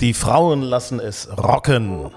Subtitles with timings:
[0.00, 2.10] Die Frauen lassen es rocken.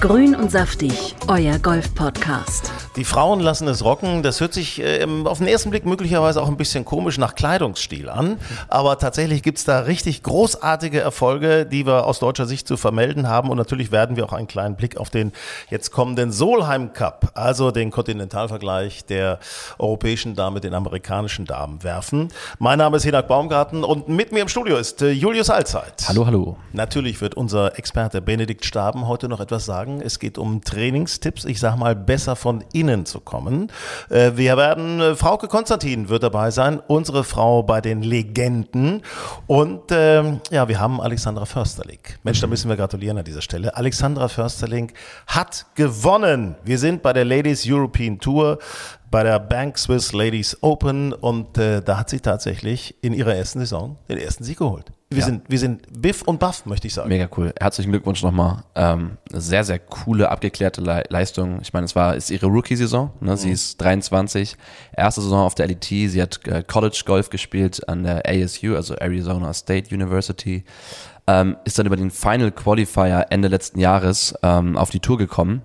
[0.00, 2.70] Grün und saftig, euer Golf-Podcast.
[2.94, 4.22] Die Frauen lassen es rocken.
[4.22, 8.08] Das hört sich äh, auf den ersten Blick möglicherweise auch ein bisschen komisch nach Kleidungsstil
[8.08, 8.38] an.
[8.68, 13.50] Aber tatsächlich gibt's da richtig großartige Erfolge, die wir aus deutscher Sicht zu vermelden haben.
[13.50, 15.32] Und natürlich werden wir auch einen kleinen Blick auf den
[15.68, 19.40] jetzt kommenden Solheim Cup, also den Kontinentalvergleich der
[19.78, 22.28] europäischen Damen mit den amerikanischen Damen werfen.
[22.60, 26.04] Mein Name ist Hinak Baumgarten und mit mir im Studio ist äh, Julius Allzeit.
[26.08, 26.56] Hallo, hallo.
[26.72, 29.87] Natürlich wird unser Experte Benedikt Staben heute noch etwas sagen.
[30.00, 31.44] Es geht um Trainingstipps.
[31.44, 33.72] Ich sage mal besser von innen zu kommen.
[34.10, 39.02] Äh, Wir werden, äh, Frauke Konstantin wird dabei sein, unsere Frau bei den Legenden.
[39.46, 42.00] Und ähm, ja, wir haben Alexandra Försterling.
[42.22, 43.76] Mensch, da müssen wir gratulieren an dieser Stelle.
[43.76, 44.92] Alexandra Försterling
[45.26, 46.56] hat gewonnen.
[46.64, 48.58] Wir sind bei der Ladies European Tour
[49.10, 53.60] bei der Bank Swiss Ladies Open und äh, da hat sie tatsächlich in ihrer ersten
[53.60, 54.92] Saison den ersten Sieg geholt.
[55.10, 55.24] Wir, Ja.
[55.24, 57.08] sind, wir sind biff und baff, möchte ich sagen.
[57.08, 57.54] Mega cool.
[57.58, 58.64] Herzlichen Glückwunsch nochmal.
[58.74, 61.60] Ähm, eine sehr, sehr coole, abgeklärte Le Leistung.
[61.62, 63.10] Ich meine, es war, ist ihre Rookie-Saison.
[63.20, 63.36] Ne?
[63.38, 64.56] Sie ist 23,
[64.94, 65.84] erste Saison auf der LET.
[65.84, 70.64] Sie hat äh, College Golf gespielt an der ASU, also Arizona State University.
[71.26, 75.62] Ähm, ist dann über den Final Qualifier Ende letzten Jahres ähm, auf die Tour gekommen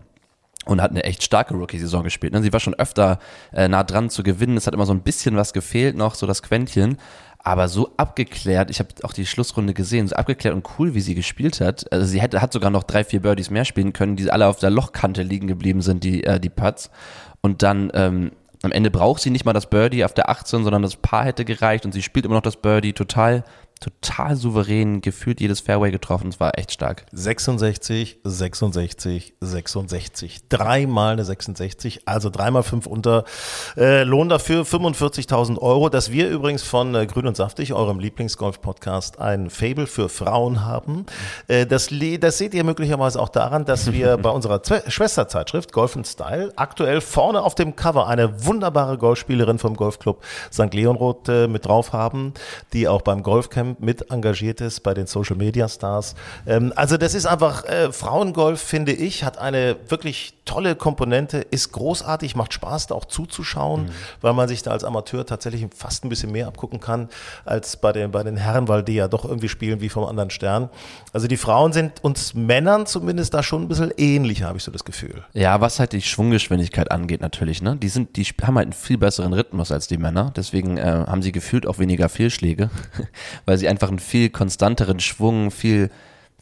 [0.66, 2.32] und hat eine echt starke Rookie-Saison gespielt.
[2.32, 2.42] Ne?
[2.42, 3.20] Sie war schon öfter
[3.52, 4.56] äh, nah dran zu gewinnen.
[4.56, 6.98] Es hat immer so ein bisschen was gefehlt noch, so das Quäntchen.
[7.46, 11.14] Aber so abgeklärt, ich habe auch die Schlussrunde gesehen, so abgeklärt und cool, wie sie
[11.14, 11.92] gespielt hat.
[11.92, 14.60] Also sie hätte, hat sogar noch drei, vier Birdies mehr spielen können, die alle auf
[14.60, 16.90] der Lochkante liegen geblieben sind, die, äh, die Putts.
[17.42, 18.32] Und dann ähm,
[18.64, 21.44] am Ende braucht sie nicht mal das Birdie auf der 18, sondern das Paar hätte
[21.44, 23.44] gereicht und sie spielt immer noch das Birdie total,
[23.80, 26.30] total souverän, gefühlt jedes Fairway getroffen.
[26.30, 27.06] Es war echt stark.
[27.12, 30.50] 66, 66, 66.
[30.50, 33.26] Dreimal eine 66, also dreimal fünf unter.
[33.78, 35.90] Äh, Lohn dafür 45.000 Euro.
[35.90, 41.06] Dass wir übrigens von äh, Grün und Saftig, eurem Lieblingsgolf-Podcast, ein Fable für Frauen haben.
[41.48, 45.94] Äh, das, das seht ihr möglicherweise auch daran, dass wir bei unserer Zwe Schwesterzeitschrift Golf
[46.04, 50.74] Style aktuell vorne auf dem Cover eine wunderbare Golfspielerin vom Golfclub St.
[50.74, 52.34] Leonroth äh, mit drauf haben,
[52.74, 56.16] die auch beim Golfcamp mit engagiert ist bei den Social Media Stars.
[56.46, 61.72] Ähm, also das ist einfach, äh, Frauengolf, finde ich, hat eine wirklich tolle Komponente, ist
[61.72, 63.90] großartig, macht Spaß, da auch zuzuschauen,
[64.22, 67.10] weil man sich da als Amateur tatsächlich fast ein bisschen mehr abgucken kann
[67.46, 70.30] als bei den, bei den Herren, weil die ja doch irgendwie spielen wie vom anderen
[70.30, 70.70] Stern.
[71.14, 74.72] Also die Frauen sind uns Männern zumindest da schon ein bisschen ähnlicher, habe ich so
[74.72, 75.24] das Gefühl.
[75.34, 77.78] Ja, was halt die Schwunggeschwindigkeit angeht natürlich, ne?
[77.78, 80.34] Die sind, die haben halt einen viel besseren Rhythmus als die Männer.
[80.36, 82.70] Deswegen äh, haben sie gefühlt auch weniger Fehlschläge,
[83.54, 85.92] weil sie einfach einen viel konstanteren Schwung, viel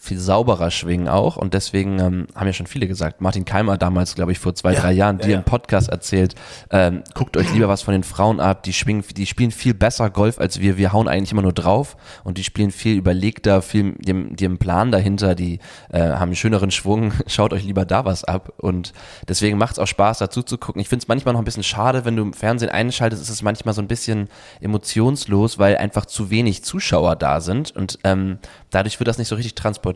[0.03, 1.37] viel sauberer schwingen auch.
[1.37, 4.73] Und deswegen ähm, haben ja schon viele gesagt, Martin Keimer damals, glaube ich, vor zwei,
[4.73, 5.37] Ja, drei Jahren, ja, dir ja.
[5.37, 6.33] im Podcast erzählt,
[6.71, 10.09] ähm, guckt euch lieber was von den Frauen ab, die schwingen, die spielen viel besser
[10.09, 11.97] Golf als wir, wir hauen eigentlich immer nur drauf.
[12.23, 15.59] Und die spielen viel überlegter, viel, haben einen Plan dahinter, die
[15.91, 18.53] äh, haben einen schöneren Schwung, schaut euch lieber da was ab.
[18.57, 18.93] Und
[19.27, 20.81] deswegen macht es auch Spaß dazu zu gucken.
[20.81, 23.43] Ich finde es manchmal noch ein bisschen schade, wenn du im Fernsehen einschaltest, ist es
[23.43, 24.29] manchmal so ein bisschen
[24.61, 27.75] emotionslos, weil einfach zu wenig Zuschauer da sind.
[27.75, 28.39] Und ähm,
[28.71, 29.90] dadurch wird das nicht so richtig transportiert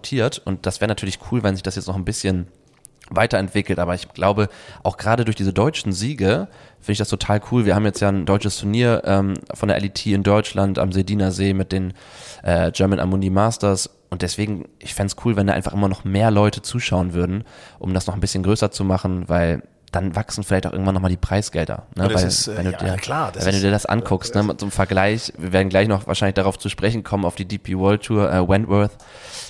[0.45, 2.47] und das wäre natürlich cool, wenn sich das jetzt noch ein bisschen
[3.09, 4.49] weiterentwickelt, aber ich glaube,
[4.83, 6.47] auch gerade durch diese deutschen Siege
[6.79, 7.65] finde ich das total cool.
[7.65, 11.31] Wir haben jetzt ja ein deutsches Turnier ähm, von der LET in Deutschland am Sediner
[11.31, 11.93] See mit den
[12.43, 13.91] äh, German Amundi Masters.
[14.09, 17.43] Und deswegen, ich fände es cool, wenn da einfach immer noch mehr Leute zuschauen würden,
[17.79, 19.61] um das noch ein bisschen größer zu machen, weil
[19.95, 21.83] dann wachsen vielleicht auch irgendwann nochmal die Preisgelder.
[21.95, 22.07] Ne?
[22.09, 23.85] Das weil, ist, äh, wenn du ja, dir, klar, das wenn du ist- dir das
[23.85, 27.45] anguckst, ne, zum Vergleich, wir werden gleich noch wahrscheinlich darauf zu sprechen kommen, auf die
[27.45, 28.91] DP World Tour äh, Wentworth.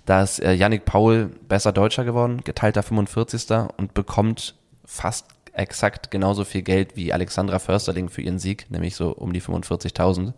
[0.05, 3.49] Da ist äh, Yannick Paul besser Deutscher geworden, geteilter 45.
[3.77, 4.55] und bekommt
[4.85, 9.41] fast exakt genauso viel Geld wie Alexandra Försterling für ihren Sieg, nämlich so um die
[9.41, 10.33] 45.000.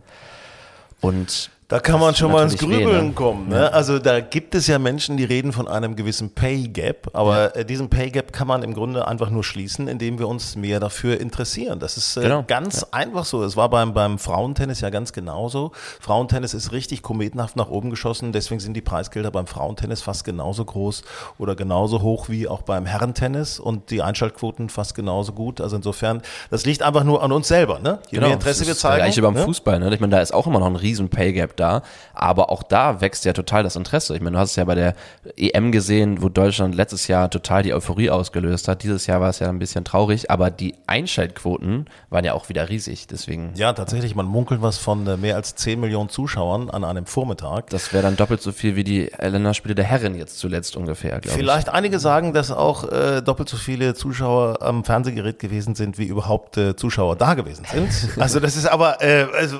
[1.00, 3.12] Und Da kann man schon mal ins natürlich weh, Grübeln ne?
[3.12, 3.48] kommen.
[3.50, 3.70] Ne?
[3.74, 7.64] Also da gibt es ja Menschen, die reden von einem gewissen Pay Gap, aber äh,
[7.66, 11.20] diesen Pay Gap kann man im Grunde einfach nur schließen, indem wir uns mehr dafür
[11.20, 11.78] interessieren.
[11.78, 12.42] Das ist äh, Genau.
[12.46, 13.44] ganz einfach so.
[13.44, 15.72] Es war beim, beim Frauentennis ja ganz genauso.
[16.00, 20.64] Frauentennis ist richtig kometenhaft nach oben geschossen, deswegen sind die Preisgelder beim Frauentennis fast genauso
[20.64, 21.02] groß
[21.36, 25.60] oder genauso hoch wie auch beim Herrentennis und die Einschaltquoten fast genauso gut.
[25.60, 27.78] Also insofern, das liegt einfach nur an uns selber.
[27.78, 27.98] Ne?
[28.10, 28.98] Je mehr Interesse Genau, das wir zeigen.
[29.00, 29.44] Das gleiche beim ne?
[29.44, 29.92] Fußball, ne?
[29.92, 31.82] Ich meine, da ist auch immer noch ein riesen Pay Gap da,
[32.14, 34.14] aber auch da wächst ja total das Interesse.
[34.14, 34.94] Ich meine, du hast es ja bei der
[35.36, 38.82] EM gesehen, wo Deutschland letztes Jahr total die Euphorie ausgelöst hat.
[38.82, 42.68] Dieses Jahr war es ja ein bisschen traurig, aber die Einschaltquoten waren ja auch wieder
[42.68, 43.06] riesig.
[43.06, 47.06] Deswegen, Ja, tatsächlich, man munkelt was von äh, mehr als 10 Millionen Zuschauern an einem
[47.06, 47.70] Vormittag.
[47.70, 51.28] das wäre dann doppelt so viel wie die Länderspiele der Herren jetzt zuletzt ungefähr, glaube
[51.28, 51.34] ich.
[51.34, 56.06] Vielleicht einige sagen, dass auch äh, doppelt so viele Zuschauer am Fernsehgerät gewesen sind, wie
[56.06, 57.88] überhaupt äh, Zuschauer da gewesen sind.
[58.18, 59.58] Also das ist aber, äh, also,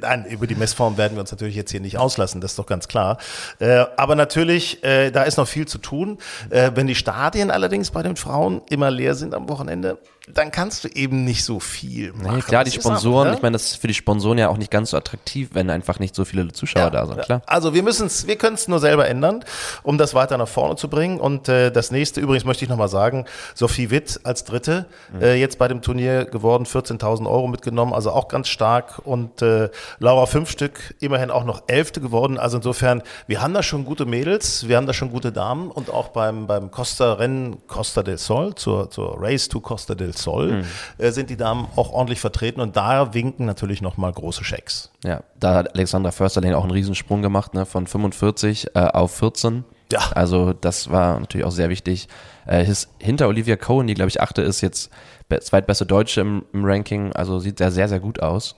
[0.00, 2.66] nein, über die Messform werden wir uns natürlich jetzt hier nicht auslassen, das ist doch
[2.66, 3.18] ganz klar.
[3.60, 6.18] Äh, aber natürlich, äh, da ist noch viel zu tun.
[6.50, 9.98] Äh, wenn die Stadien allerdings bei den Frauen immer leer sind am Wochenende,
[10.34, 12.36] dann kannst du eben nicht so viel machen.
[12.36, 13.36] Nee, klar, die Sponsoren, einfach, ne?
[13.36, 15.98] ich meine, das ist für die Sponsoren ja auch nicht ganz so attraktiv, wenn einfach
[15.98, 17.42] nicht so viele Zuschauer da sind, klar.
[17.46, 19.44] Also wir müssen es, wir können es nur selber ändern,
[19.82, 21.18] um das weiter nach vorne zu bringen.
[21.18, 24.86] Und äh, das nächste, übrigens möchte ich nochmal sagen, Sophie Witt als Dritte,
[25.20, 29.00] äh, jetzt bei dem Turnier geworden, 14.000 Euro mitgenommen, also auch ganz stark.
[29.04, 32.38] Und äh, Laura fünf Stück, immerhin auch noch Elfte geworden.
[32.38, 35.90] Also insofern, wir haben da schon gute Mädels, wir haben da schon gute Damen und
[35.90, 40.64] auch beim, beim Costa-Rennen Costa del Sol, zur, zur Race to Costa del Sol,
[40.98, 44.90] äh, sind die Damen auch ordentlich vertreten und da winken natürlich nochmal große Schecks.
[45.04, 49.64] Ja, da hat Alexandra Försterling auch einen Riesensprung gemacht, ne, von 45 äh, auf 14.
[49.92, 50.00] Ja.
[50.14, 52.08] Also das war natürlich auch sehr wichtig.
[52.46, 54.90] Äh, his, hinter Olivia Cohen, die glaube ich achte ist, jetzt
[55.28, 58.56] be- zweitbeste Deutsche im, im Ranking, also sieht sehr, sehr, sehr gut aus.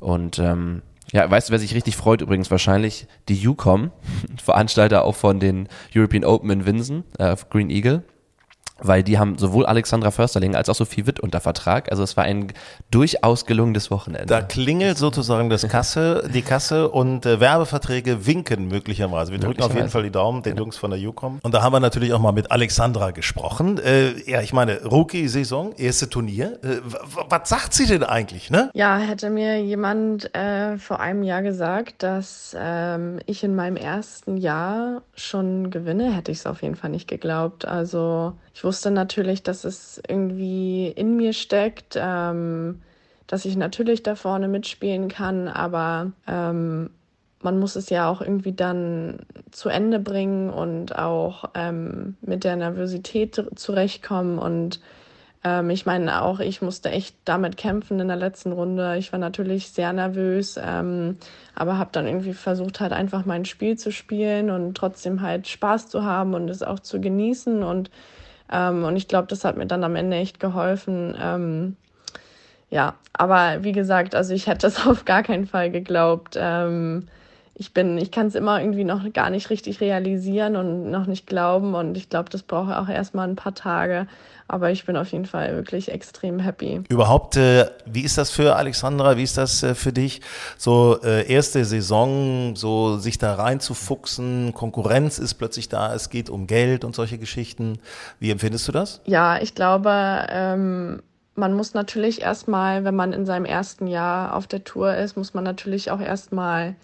[0.00, 0.82] Und ähm,
[1.12, 3.06] ja, weißt du, wer sich richtig freut übrigens wahrscheinlich?
[3.28, 3.90] Die UCOM,
[4.42, 8.02] Veranstalter auch von den European Open in Winsen, äh, Green Eagle.
[8.82, 11.90] Weil die haben sowohl Alexandra Försterling als auch Sophie Witt unter Vertrag.
[11.90, 12.52] Also es war ein
[12.90, 14.26] durchaus gelungenes Wochenende.
[14.26, 19.32] Da klingelt sozusagen das Kasse, die Kasse und äh, Werbeverträge winken möglicherweise.
[19.32, 19.88] Wir drücken auf jeden.
[19.88, 21.40] Fall die Daumen den Jungs von der UCOM.
[21.42, 23.78] Und da haben wir natürlich auch mal mit Alexandra gesprochen.
[23.78, 26.58] Äh, ja, ich meine, Rookie-Saison, erste Turnier.
[26.62, 26.78] Äh,
[27.28, 28.70] was sagt sie denn eigentlich, ne?
[28.74, 34.36] Ja, hätte mir jemand äh, vor einem Jahr gesagt, dass ähm, ich in meinem ersten
[34.36, 37.64] Jahr schon gewinne, hätte ich es auf jeden Fall nicht geglaubt.
[37.64, 42.82] Also ich wusste natürlich, dass es irgendwie in mir steckt, ähm,
[43.26, 46.90] dass ich natürlich da vorne mitspielen kann, aber ähm,
[47.40, 49.20] man muss es ja auch irgendwie dann
[49.50, 54.80] zu Ende bringen und auch ähm, mit der Nervosität zurechtkommen und
[55.44, 58.96] ähm, ich meine, auch ich musste echt damit kämpfen in der letzten Runde.
[58.98, 61.16] Ich war natürlich sehr nervös, ähm,
[61.54, 65.88] aber habe dann irgendwie versucht, halt einfach mein Spiel zu spielen und trotzdem halt Spaß
[65.88, 67.62] zu haben und es auch zu genießen.
[67.62, 67.90] Und,
[68.50, 71.16] ähm, und ich glaube, das hat mir dann am Ende echt geholfen.
[71.20, 71.76] Ähm,
[72.70, 76.36] ja, aber wie gesagt, also ich hätte das auf gar keinen Fall geglaubt.
[76.38, 77.08] Ähm,
[77.54, 81.26] ich bin, ich kann es immer irgendwie noch gar nicht richtig realisieren und noch nicht
[81.26, 81.74] glauben.
[81.74, 84.06] Und ich glaube, das braucht auch erstmal ein paar Tage.
[84.48, 86.82] Aber ich bin auf jeden Fall wirklich extrem happy.
[86.88, 89.16] Überhaupt, äh, wie ist das für Alexandra?
[89.16, 90.20] Wie ist das äh, für dich?
[90.56, 96.46] So äh, erste Saison, so sich da reinzufuchsen, Konkurrenz ist plötzlich da, es geht um
[96.46, 97.78] Geld und solche Geschichten.
[98.18, 99.00] Wie empfindest du das?
[99.04, 101.02] Ja, ich glaube, ähm,
[101.34, 105.34] man muss natürlich erstmal, wenn man in seinem ersten Jahr auf der Tour ist, muss
[105.34, 106.74] man natürlich auch erstmal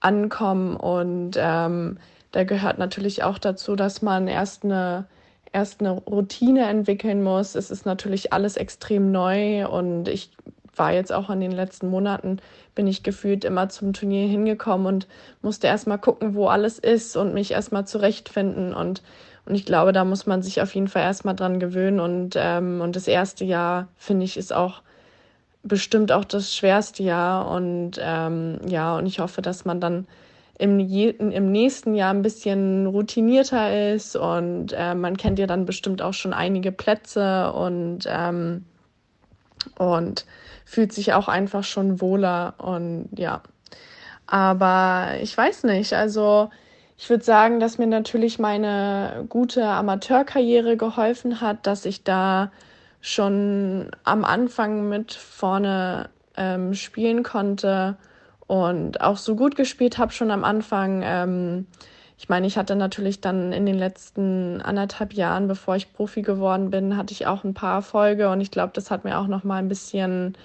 [0.00, 0.76] ankommen.
[0.76, 1.98] Und ähm,
[2.32, 5.06] da gehört natürlich auch dazu, dass man erst eine,
[5.52, 7.54] erst eine Routine entwickeln muss.
[7.54, 10.30] Es ist natürlich alles extrem neu und ich
[10.78, 12.38] war jetzt auch in den letzten Monaten,
[12.74, 15.08] bin ich gefühlt immer zum Turnier hingekommen und
[15.42, 18.72] musste erstmal gucken, wo alles ist und mich erstmal zurechtfinden.
[18.72, 19.02] Und,
[19.44, 21.98] und ich glaube, da muss man sich auf jeden Fall erstmal dran gewöhnen.
[21.98, 24.82] Und, ähm, und das erste Jahr, finde ich, ist auch
[25.62, 27.50] bestimmt auch das schwerste Jahr.
[27.50, 30.06] Und ähm, ja, und ich hoffe, dass man dann
[30.58, 36.02] im, im nächsten Jahr ein bisschen routinierter ist und äh, man kennt ja dann bestimmt
[36.02, 38.64] auch schon einige Plätze und, ähm,
[39.78, 40.26] und
[40.64, 43.42] fühlt sich auch einfach schon wohler und ja.
[44.26, 46.50] Aber ich weiß nicht, also
[46.98, 52.50] ich würde sagen, dass mir natürlich meine gute Amateurkarriere geholfen hat, dass ich da
[53.00, 57.96] schon am Anfang mit vorne ähm, spielen konnte
[58.46, 61.02] und auch so gut gespielt habe schon am Anfang.
[61.04, 61.66] Ähm,
[62.16, 66.70] ich meine, ich hatte natürlich dann in den letzten anderthalb Jahren, bevor ich Profi geworden
[66.70, 69.44] bin, hatte ich auch ein paar Erfolge und ich glaube, das hat mir auch noch
[69.44, 70.36] mal ein bisschen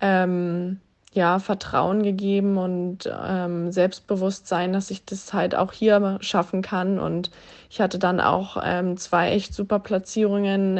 [0.00, 0.80] ähm,
[1.12, 6.98] ja, Vertrauen gegeben und ähm, Selbstbewusstsein, dass ich das halt auch hier schaffen kann.
[6.98, 7.30] Und
[7.68, 10.78] ich hatte dann auch ähm, zwei echt super Platzierungen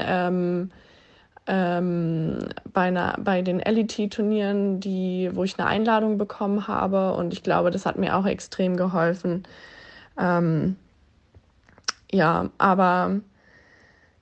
[1.47, 7.15] ähm, bei, einer, bei den LET-Turnieren, die, wo ich eine Einladung bekommen habe.
[7.15, 9.45] Und ich glaube, das hat mir auch extrem geholfen.
[10.19, 10.77] Ähm,
[12.13, 13.21] ja, aber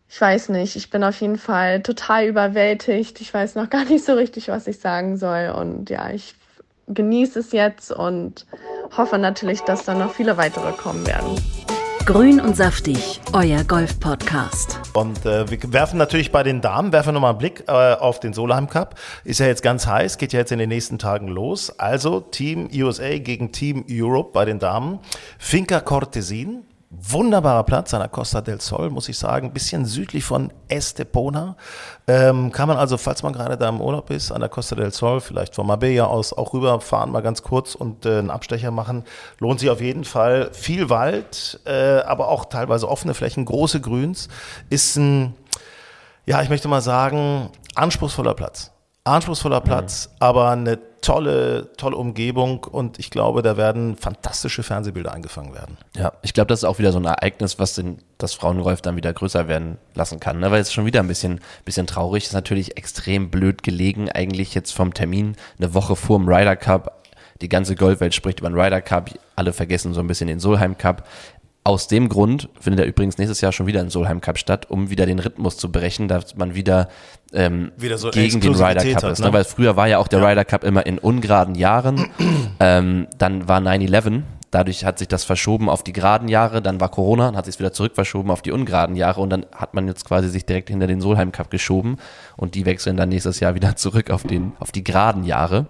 [0.08, 3.20] ich weiß nicht, ich bin auf jeden Fall total überwältigt.
[3.20, 5.52] Ich weiß noch gar nicht so richtig, was ich sagen soll.
[5.54, 6.34] Und ja, ich
[6.86, 8.46] genieße es jetzt und
[8.96, 11.38] hoffe natürlich, dass da noch viele weitere kommen werden.
[12.08, 14.80] Grün und saftig, euer Golf-Podcast.
[14.94, 18.32] Und äh, wir werfen natürlich bei den Damen, werfen nochmal einen Blick äh, auf den
[18.32, 18.94] Solheim Cup.
[19.24, 21.78] Ist ja jetzt ganz heiß, geht ja jetzt in den nächsten Tagen los.
[21.78, 25.00] Also Team USA gegen Team Europe bei den Damen.
[25.38, 29.52] Finca Cortesin, Wunderbarer Platz an der Costa del Sol, muss ich sagen.
[29.52, 31.56] Bisschen südlich von Estepona.
[32.06, 34.90] Ähm, kann man also, falls man gerade da im Urlaub ist, an der Costa del
[34.90, 39.04] Sol, vielleicht von Marbella aus auch rüberfahren, mal ganz kurz und äh, einen Abstecher machen.
[39.38, 40.48] Lohnt sich auf jeden Fall.
[40.52, 44.28] Viel Wald, äh, aber auch teilweise offene Flächen, große Grüns.
[44.70, 45.34] Ist ein,
[46.24, 48.72] ja, ich möchte mal sagen, anspruchsvoller Platz
[49.08, 50.16] anspruchsvoller Platz, mhm.
[50.20, 55.76] aber eine tolle, tolle Umgebung und ich glaube, da werden fantastische Fernsehbilder eingefangen werden.
[55.96, 58.96] Ja, ich glaube, das ist auch wieder so ein Ereignis, was den, das Frauengolf dann
[58.96, 60.50] wieder größer werden lassen kann, ne?
[60.50, 64.72] weil es schon wieder ein bisschen, bisschen traurig ist, natürlich extrem blöd gelegen, eigentlich jetzt
[64.72, 66.94] vom Termin eine Woche vor dem Ryder Cup.
[67.40, 70.76] Die ganze Golfwelt spricht über den Ryder Cup, alle vergessen so ein bisschen den Solheim
[70.76, 71.06] Cup.
[71.68, 74.88] Aus dem Grund findet er übrigens nächstes Jahr schon wieder in Solheim Cup statt, um
[74.88, 76.88] wieder den Rhythmus zu brechen, dass man wieder,
[77.34, 79.18] ähm, wieder so gegen den Ryder Cup hat, ist.
[79.18, 79.26] Ne?
[79.26, 79.32] ne?
[79.34, 80.28] Weil früher war ja auch der ja.
[80.28, 82.08] Ryder Cup immer in ungeraden Jahren.
[82.58, 86.88] ähm, dann war 9-11, dadurch hat sich das verschoben auf die geraden Jahre, dann war
[86.88, 89.74] Corona, dann hat sich es wieder zurück verschoben auf die ungeraden Jahre und dann hat
[89.74, 91.98] man jetzt quasi sich direkt hinter den Solheim Cup geschoben
[92.38, 95.66] und die wechseln dann nächstes Jahr wieder zurück auf den, auf die geraden Jahre.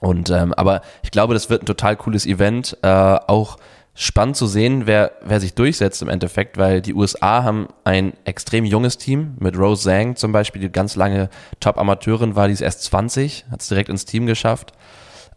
[0.00, 3.58] Und ähm, aber ich glaube, das wird ein total cooles Event, äh, auch
[4.00, 8.64] spannend zu sehen, wer, wer sich durchsetzt im Endeffekt, weil die USA haben ein extrem
[8.64, 11.28] junges Team mit Rose Zhang zum Beispiel, die ganz lange
[11.60, 14.72] Top-Amateurin war, die ist erst 20, hat es direkt ins Team geschafft.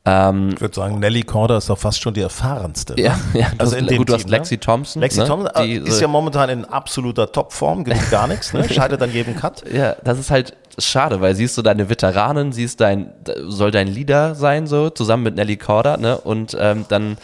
[0.05, 2.96] Ähm, ich würde sagen, Nelly Corder ist doch fast schon die erfahrenste.
[2.98, 3.39] Ja, ne?
[3.41, 4.60] ja also in dem gut, du hast Lexi ne?
[4.62, 5.01] Thompson.
[5.01, 5.27] Lexi ne?
[5.27, 8.67] Thompson die, ist ja momentan in absoluter Topform, gewinnt gar nichts, ne?
[8.70, 9.63] scheidet an jedem Cut.
[9.70, 13.13] Ja, das ist halt schade, weil siehst du deine Veteranen, siehst dein,
[13.48, 16.18] soll dein Leader sein, so, zusammen mit Nelly Corder, ne?
[16.18, 17.18] Und ähm, dann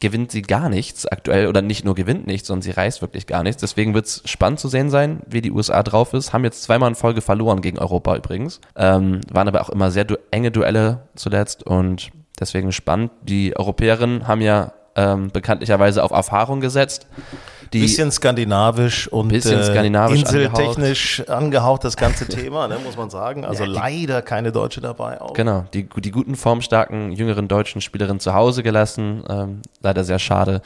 [0.00, 3.42] gewinnt sie gar nichts aktuell oder nicht nur gewinnt nichts, sondern sie reißt wirklich gar
[3.42, 3.60] nichts.
[3.60, 6.32] Deswegen wird es spannend zu sehen sein, wie die USA drauf ist.
[6.32, 8.60] Haben jetzt zweimal in Folge verloren gegen Europa übrigens.
[8.76, 13.10] Ähm, waren aber auch immer sehr du enge Duelle zuletzt und deswegen spannend.
[13.22, 17.06] Die Europäerinnen haben ja ähm, bekanntlicherweise auf Erfahrung gesetzt.
[17.72, 21.42] Die bisschen skandinavisch und bisschen äh, skandinavisch inseltechnisch angehaucht.
[21.42, 21.84] angehaucht.
[21.84, 23.44] das ganze Thema, ne, muss man sagen.
[23.44, 25.20] Also ja, die, leider keine Deutsche dabei.
[25.20, 25.34] Auch.
[25.34, 29.24] Genau, die, die guten, formstarken, jüngeren deutschen Spielerinnen zu Hause gelassen.
[29.28, 30.62] Ähm, leider sehr schade.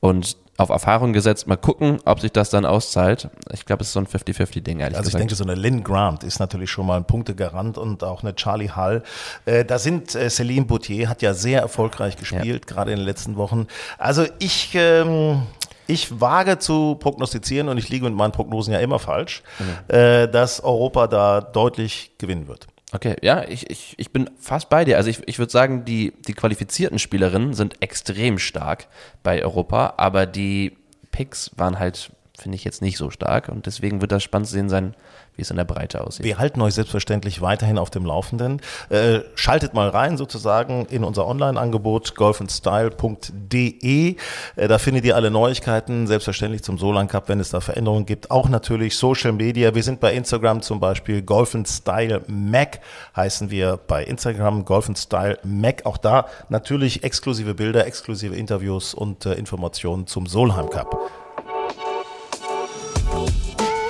[0.00, 1.46] Und auf Erfahrung gesetzt.
[1.46, 3.28] Mal gucken, ob sich das dann auszahlt.
[3.52, 6.24] Ich glaube, es ist so ein 50-50-Ding, ehrlich Also ich denke, so eine Lynn Grant
[6.24, 9.02] ist natürlich schon mal ein Punktegarant und auch eine Charlie Hall.
[9.44, 12.74] Äh, da sind äh, Celine Boutier, hat ja sehr erfolgreich gespielt, ja.
[12.74, 13.66] gerade in den letzten Wochen.
[13.98, 15.42] Also ich, ähm,
[15.86, 19.94] ich wage zu prognostizieren, und ich liege mit meinen Prognosen ja immer falsch, mhm.
[19.94, 22.66] äh, dass Europa da deutlich gewinnen wird.
[22.94, 24.98] Okay, ja, ich, ich, ich bin fast bei dir.
[24.98, 28.86] Also ich, ich würde sagen, die, die qualifizierten Spielerinnen sind extrem stark
[29.22, 30.76] bei Europa, aber die
[31.10, 33.48] Picks waren halt, finde ich, jetzt nicht so stark.
[33.48, 34.94] Und deswegen wird das spannend zu sehen sein,
[35.36, 36.24] wie es in der Breite aussieht.
[36.24, 38.60] Wir halten euch selbstverständlich weiterhin auf dem Laufenden.
[38.90, 44.16] Äh, schaltet mal rein sozusagen in unser Online-Angebot golfandstyle.de.
[44.56, 48.30] Äh, da findet ihr alle Neuigkeiten, selbstverständlich zum Solan Cup, wenn es da Veränderungen gibt.
[48.30, 49.74] Auch natürlich Social Media.
[49.74, 52.80] Wir sind bei Instagram zum Beispiel Golf Style Mac
[53.16, 55.86] heißen wir bei Instagram Golf Style Mac.
[55.86, 61.21] Auch da natürlich exklusive Bilder, exklusive Interviews und äh, Informationen zum Solheim Cup.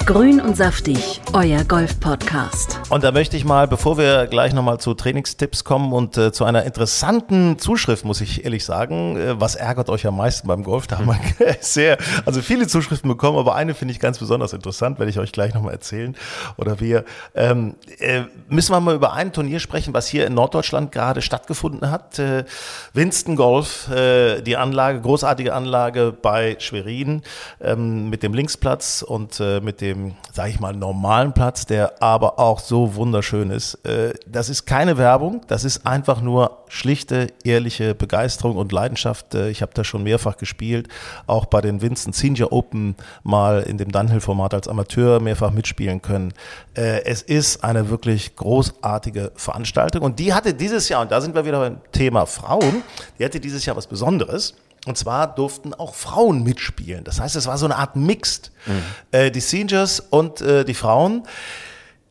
[0.04, 2.80] Grün und saftig, euer Golf-Podcast.
[2.90, 6.44] Und da möchte ich mal, bevor wir gleich nochmal zu Trainingstipps kommen und äh, zu
[6.44, 10.88] einer interessanten Zuschrift, muss ich ehrlich sagen, äh, was ärgert euch am meisten beim Golf?
[10.88, 14.98] Da haben wir sehr, also viele Zuschriften bekommen, aber eine finde ich ganz besonders interessant,
[14.98, 16.16] werde ich euch gleich nochmal erzählen.
[16.56, 17.04] Oder wir
[17.36, 21.92] ähm, äh, müssen wir mal über ein Turnier sprechen, was hier in Norddeutschland gerade stattgefunden
[21.92, 22.18] hat.
[22.18, 22.44] Äh,
[22.92, 27.22] Winston Golf, äh, die Anlage, großartige Anlage bei Schwerin
[27.60, 32.02] ähm, mit dem Linksplatz und äh, mit dem dem, sage ich mal, normalen Platz, der
[32.02, 33.74] aber auch so wunderschön ist.
[33.84, 39.34] Äh, das ist keine Werbung, das ist einfach nur schlichte, ehrliche Begeisterung und Leidenschaft.
[39.34, 40.88] Äh, ich habe da schon mehrfach gespielt,
[41.26, 46.32] auch bei den Vincent Senior Open mal in dem Dunhill-Format als Amateur mehrfach mitspielen können.
[46.74, 51.34] Äh, es ist eine wirklich großartige Veranstaltung und die hatte dieses Jahr, und da sind
[51.34, 52.82] wir wieder beim Thema Frauen,
[53.18, 54.54] die hatte dieses Jahr was Besonderes.
[54.86, 57.04] Und zwar durften auch Frauen mitspielen.
[57.04, 58.50] Das heißt, es war so eine Art Mixed.
[58.66, 58.82] Mhm.
[59.12, 61.22] Äh, die Seniors und äh, die Frauen.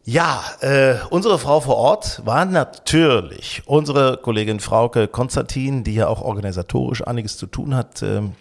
[0.03, 6.21] Ja, äh, unsere Frau vor Ort war natürlich unsere Kollegin Frauke Konstantin, die ja auch
[6.21, 8.01] organisatorisch einiges zu tun hat.
[8.01, 8.33] Ähm,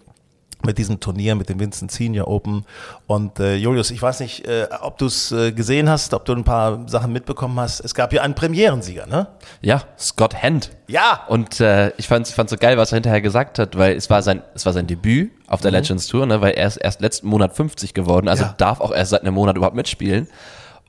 [0.65, 2.65] mit diesem Turnier, mit dem Vincent Senior Open.
[3.07, 6.33] Und äh, Julius, ich weiß nicht, äh, ob du es äh, gesehen hast, ob du
[6.33, 7.81] ein paar Sachen mitbekommen hast.
[7.81, 9.29] Es gab ja einen Premierensieger, ne?
[9.61, 10.71] Ja, Scott Hand.
[10.87, 11.25] Ja.
[11.29, 14.23] Und äh, ich fand es so geil, was er hinterher gesagt hat, weil es war
[14.23, 15.79] sein, es war sein Debüt auf der mhm.
[15.79, 16.41] Legends Tour, ne?
[16.41, 18.55] Weil er ist erst letzten Monat 50 geworden, also ja.
[18.57, 20.29] darf auch erst seit einem Monat überhaupt mitspielen.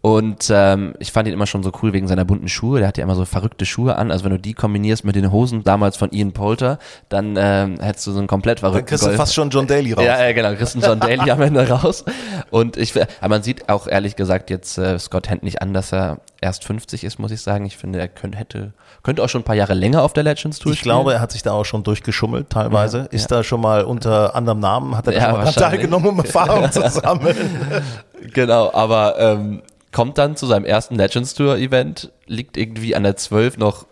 [0.01, 2.79] Und ähm, ich fand ihn immer schon so cool wegen seiner bunten Schuhe.
[2.79, 4.09] Der hat ja immer so verrückte Schuhe an.
[4.09, 6.79] Also wenn du die kombinierst mit den Hosen damals von Ian Polter,
[7.09, 9.13] dann ähm, hättest du so einen komplett verrückten Dann kriegst Golf.
[9.13, 10.03] du fast schon John Daly raus.
[10.03, 12.03] Ja, ja genau, kriegst einen John Daly am Ende raus.
[12.49, 15.93] Und ich, aber man sieht auch ehrlich gesagt jetzt äh, Scott Hand nicht an, dass
[15.93, 17.65] er erst 50 ist, muss ich sagen.
[17.67, 20.57] Ich finde, er könnte, hätte, könnte auch schon ein paar Jahre länger auf der Legends
[20.57, 20.95] Tour Ich spielen.
[20.95, 22.97] glaube, er hat sich da auch schon durchgeschummelt teilweise.
[22.97, 23.37] Ja, ist ja.
[23.37, 26.71] da schon mal unter anderem Namen, hat er da ja, schon mal teilgenommen, um Erfahrung
[26.71, 27.37] zu sammeln.
[28.33, 33.17] genau, aber ähm, kommt dann zu seinem ersten Legends Tour Event, liegt irgendwie an der
[33.17, 33.85] 12 noch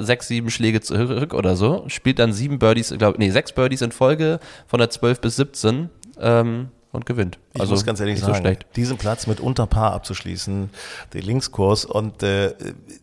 [0.00, 3.92] sechs, sieben Schläge zurück oder so, spielt dann sieben Birdies, glaube nee, sechs Birdies in
[3.92, 5.90] Folge von der 12 bis 17
[6.20, 7.38] ähm, und gewinnt.
[7.52, 10.70] Ich also muss ganz ehrlich sagen, so diesen Platz mit Unterpaar abzuschließen,
[11.12, 12.54] den Linkskurs und äh,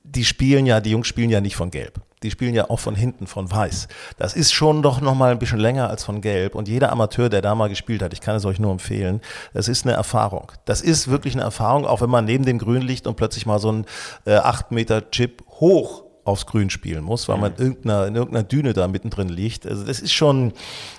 [0.03, 2.95] die spielen ja, die Jungs spielen ja nicht von Gelb die spielen ja auch von
[2.95, 3.87] hinten, von weiß.
[4.17, 6.55] Das ist schon doch noch mal ein bisschen länger als von gelb.
[6.55, 9.21] Und jeder Amateur, der da mal gespielt hat, ich kann es euch nur empfehlen,
[9.53, 10.51] das ist eine Erfahrung.
[10.65, 13.59] Das ist wirklich eine Erfahrung, auch wenn man neben dem Grün liegt und plötzlich mal
[13.59, 13.85] so ein
[14.25, 18.43] äh, 8 Meter Chip hoch aufs Grün spielen muss, weil man in irgendeiner, in irgendeiner
[18.43, 19.67] Düne da mittendrin liegt.
[19.67, 20.53] Also das ist schon,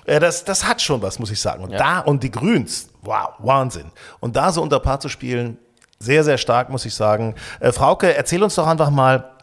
[0.05, 1.65] äh, das, das hat schon was, muss ich sagen.
[1.65, 1.79] Und ja.
[1.79, 3.87] da, und die Grüns, wow, Wahnsinn.
[4.21, 5.57] Und da so unter Paar zu spielen,
[5.99, 7.35] sehr, sehr stark, muss ich sagen.
[7.61, 9.34] Äh, Frauke, erzähl uns doch einfach mal,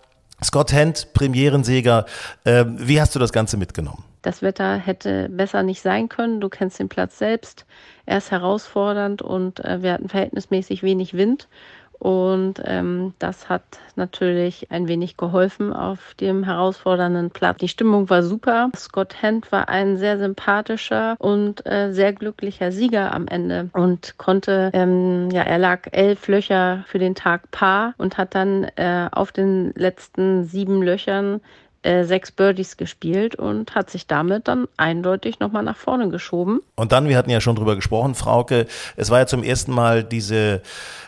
[0.43, 2.05] Scott Hand, Premierensieger.
[2.43, 4.03] Äh, wie hast du das Ganze mitgenommen?
[4.21, 6.41] Das Wetter hätte besser nicht sein können.
[6.41, 7.65] Du kennst den Platz selbst.
[8.05, 11.47] Er ist herausfordernd und äh, wir hatten verhältnismäßig wenig Wind.
[12.01, 13.61] Und ähm, das hat
[13.95, 17.59] natürlich ein wenig geholfen auf dem herausfordernden Platz.
[17.59, 18.71] Die Stimmung war super.
[18.75, 24.71] Scott Hand war ein sehr sympathischer und äh, sehr glücklicher Sieger am Ende und konnte,
[24.73, 29.31] ähm, ja, er lag elf Löcher für den Tag Paar und hat dann äh, auf
[29.31, 31.39] den letzten sieben Löchern
[31.83, 36.61] äh, sechs Birdies gespielt und hat sich damit dann eindeutig nochmal nach vorne geschoben.
[36.75, 38.67] Und dann, wir hatten ja schon drüber gesprochen, Frauke,
[38.97, 40.61] es war ja zum ersten Mal diese,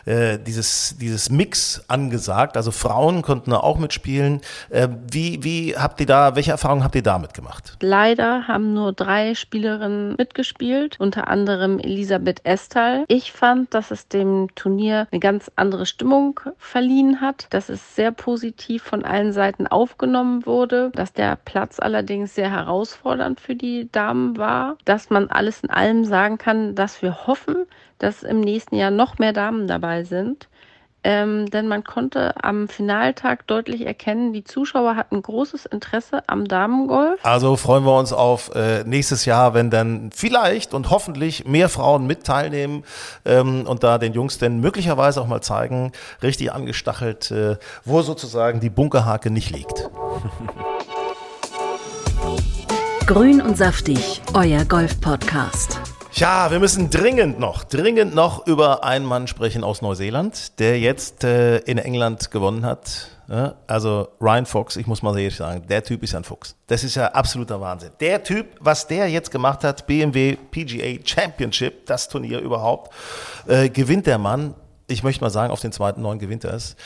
[0.04, 4.40] äh, dieses, dieses Mix angesagt, also Frauen konnten da auch mitspielen.
[4.70, 7.76] Äh, wie, wie habt ihr da, welche Erfahrungen habt ihr damit gemacht?
[7.80, 13.04] Leider haben nur drei Spielerinnen mitgespielt, unter anderem Elisabeth Estal.
[13.06, 18.10] Ich fand, dass es dem Turnier eine ganz andere Stimmung verliehen hat, dass es sehr
[18.10, 23.90] positiv von allen Seiten aufgenommen wurde wurde, dass der Platz allerdings sehr herausfordernd für die
[23.92, 27.66] Damen war, dass man alles in allem sagen kann, dass wir hoffen,
[27.98, 30.48] dass im nächsten Jahr noch mehr Damen dabei sind.
[31.06, 37.20] Ähm, denn man konnte am Finaltag deutlich erkennen, die Zuschauer hatten großes Interesse am Damengolf.
[37.22, 42.06] Also freuen wir uns auf äh, nächstes Jahr, wenn dann vielleicht und hoffentlich mehr Frauen
[42.06, 42.84] mit teilnehmen
[43.26, 48.60] ähm, und da den Jungs denn möglicherweise auch mal zeigen, richtig angestachelt, äh, wo sozusagen
[48.60, 49.90] die Bunkerhake nicht liegt.
[53.06, 55.83] Grün und saftig, euer Golf-Podcast.
[56.16, 61.24] Ja, wir müssen dringend noch, dringend noch über einen Mann sprechen aus Neuseeland, der jetzt
[61.24, 63.08] äh, in England gewonnen hat.
[63.26, 66.54] Ja, also Ryan Fox, ich muss mal ehrlich sagen, der Typ ist ein Fuchs.
[66.68, 67.90] Das ist ja absoluter Wahnsinn.
[67.98, 72.92] Der Typ, was der jetzt gemacht hat, BMW PGA Championship, das Turnier überhaupt,
[73.48, 74.54] äh, gewinnt der Mann
[74.86, 76.76] ich möchte mal sagen, auf den zweiten neuen gewinnt er es.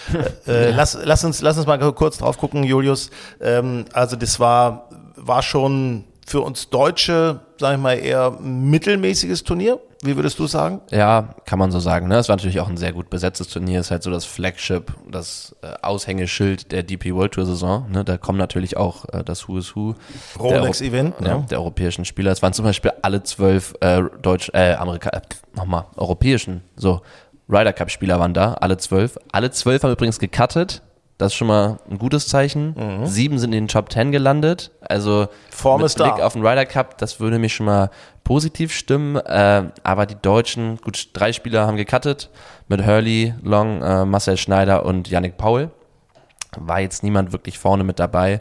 [0.46, 3.10] Äh, äh, lass, lass, uns, lass uns mal kurz drauf gucken, Julius.
[3.40, 9.80] Ähm, also das war, war schon für uns Deutsche, sage ich mal, eher mittelmäßiges Turnier.
[10.02, 10.80] Wie würdest du sagen?
[10.90, 12.06] Ja, kann man so sagen.
[12.06, 12.18] Ne?
[12.18, 13.80] Es war natürlich auch ein sehr gut besetztes Turnier.
[13.80, 17.90] Es ist halt so das Flagship, das äh, Aushängeschild der DP World Tour Saison.
[17.90, 18.04] Ne?
[18.04, 19.94] Da kommen natürlich auch äh, das Who is Who.
[20.38, 21.14] Rolex Event.
[21.20, 21.46] Ja, ne?
[21.50, 22.30] der europäischen Spieler.
[22.30, 25.20] Es waren zum Beispiel alle zwölf äh, Deutsch, äh, Amerika, äh,
[25.56, 27.00] nochmal, europäischen, so
[27.48, 29.18] Ryder Cup Spieler waren da, alle zwölf.
[29.32, 30.82] Alle zwölf haben übrigens gecuttet
[31.18, 32.74] Das ist schon mal ein gutes Zeichen.
[32.76, 33.06] Mhm.
[33.06, 34.70] Sieben sind in den Top Ten gelandet.
[34.80, 36.10] Also Form mit ist da.
[36.10, 37.90] Blick auf den Ryder Cup, das würde mich schon mal
[38.22, 39.16] positiv stimmen.
[39.16, 42.30] Äh, aber die Deutschen, gut, drei Spieler haben gecuttet
[42.68, 45.70] mit Hurley, Long, äh, Marcel Schneider und Yannick Paul.
[46.56, 48.40] War jetzt niemand wirklich vorne mit dabei.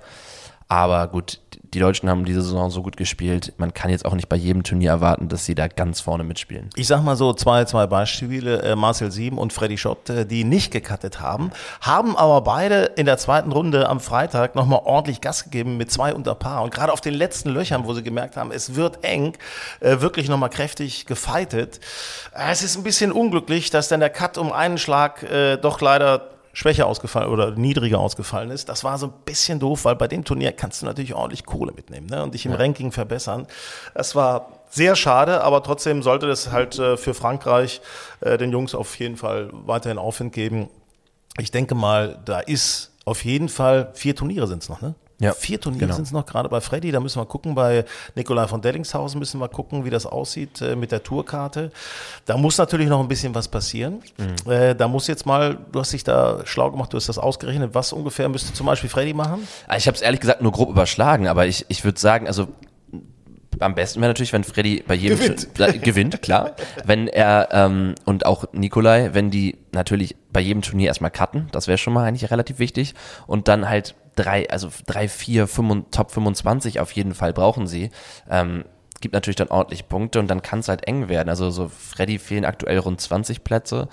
[0.68, 1.40] Aber gut,
[1.78, 3.54] die Deutschen haben diese Saison so gut gespielt.
[3.58, 6.72] Man kann jetzt auch nicht bei jedem Turnier erwarten, dass sie da ganz vorne mitspielen.
[6.76, 10.44] Ich sag mal so, zwei, zwei Beispiele, äh, Marcel Sieben und Freddy Schott, äh, die
[10.44, 15.44] nicht gecuttet haben, haben aber beide in der zweiten Runde am Freitag nochmal ordentlich Gas
[15.44, 16.64] gegeben mit zwei unter Paar.
[16.64, 19.34] Und gerade auf den letzten Löchern, wo sie gemerkt haben, es wird eng,
[19.80, 21.80] äh, wirklich nochmal kräftig gefeitet.
[22.34, 25.80] Äh, es ist ein bisschen unglücklich, dass dann der Cut um einen Schlag äh, doch
[25.80, 28.68] leider schwächer ausgefallen oder niedriger ausgefallen ist.
[28.68, 31.72] Das war so ein bisschen doof, weil bei dem Turnier kannst du natürlich ordentlich Kohle
[31.72, 32.24] mitnehmen ne?
[32.24, 33.46] und dich im Ranking verbessern.
[33.94, 37.80] Das war sehr schade, aber trotzdem sollte das halt äh, für Frankreich
[38.22, 40.68] äh, den Jungs auf jeden Fall weiterhin Aufwind geben.
[41.38, 44.96] Ich denke mal, da ist auf jeden Fall vier Turniere sind es noch, ne?
[45.20, 45.96] Ja, Vier Turniere genau.
[45.96, 46.92] sind es noch gerade bei Freddy.
[46.92, 47.56] Da müssen wir gucken.
[47.56, 51.72] Bei Nikolai von Dellingshausen müssen wir gucken, wie das aussieht äh, mit der Tourkarte.
[52.26, 54.04] Da muss natürlich noch ein bisschen was passieren.
[54.18, 54.52] Mhm.
[54.52, 57.74] Äh, da muss jetzt mal, du hast dich da schlau gemacht, du hast das ausgerechnet.
[57.74, 59.48] Was ungefähr müsste zum Beispiel Freddy machen?
[59.68, 62.50] Also Ich habe es ehrlich gesagt nur grob überschlagen, aber ich, ich würde sagen, also
[63.60, 65.48] am besten wäre natürlich, wenn Freddy bei jedem Gewinnt.
[65.60, 66.52] Äh, gewinnt, klar.
[66.86, 71.68] Wenn er ähm, und auch Nikolai, wenn die natürlich bei jedem Turnier erstmal cutten, das
[71.68, 72.94] wäre schon mal eigentlich relativ wichtig.
[73.26, 77.92] Und dann halt drei, also drei, vier, fünf, Top 25 auf jeden Fall brauchen sie.
[78.30, 78.66] Ähm,
[79.02, 81.30] gibt natürlich dann ordentlich Punkte und dann kann es halt eng werden.
[81.30, 83.90] Also so Freddy fehlen aktuell rund 20 Plätze